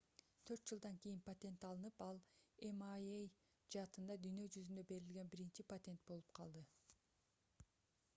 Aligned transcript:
4 0.49 0.63
жылдан 0.69 0.95
кийин 1.01 1.17
патент 1.25 1.65
алынып 1.67 1.99
ал 2.05 2.21
mri 2.69 3.19
жаатында 3.75 4.15
дүйнө 4.23 4.47
жүзүндө 4.57 4.85
берилген 4.93 5.29
биринчи 5.35 5.67
патент 5.75 6.03
болуп 6.13 6.33
калды 6.41 6.65